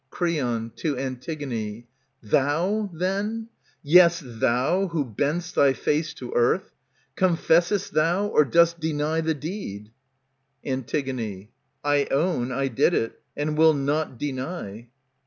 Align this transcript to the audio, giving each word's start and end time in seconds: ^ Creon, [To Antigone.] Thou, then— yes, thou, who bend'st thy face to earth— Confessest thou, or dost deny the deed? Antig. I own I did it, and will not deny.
^ 0.07 0.09
Creon, 0.09 0.71
[To 0.77 0.97
Antigone.] 0.97 1.85
Thou, 2.23 2.89
then— 2.91 3.49
yes, 3.97 4.19
thou, 4.25 4.87
who 4.87 5.05
bend'st 5.05 5.53
thy 5.53 5.73
face 5.73 6.15
to 6.15 6.33
earth— 6.33 6.71
Confessest 7.19 7.91
thou, 7.93 8.25
or 8.25 8.43
dost 8.43 8.79
deny 8.79 9.21
the 9.21 9.35
deed? 9.35 9.91
Antig. 10.65 11.49
I 11.83 12.07
own 12.09 12.51
I 12.51 12.67
did 12.69 12.95
it, 12.95 13.21
and 13.37 13.55
will 13.55 13.75
not 13.75 14.17
deny. 14.17 14.89